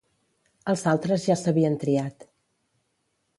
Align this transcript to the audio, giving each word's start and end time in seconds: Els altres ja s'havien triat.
Els 0.71 0.85
altres 0.91 1.25
ja 1.27 1.35
s'havien 1.41 1.77
triat. 1.85 2.27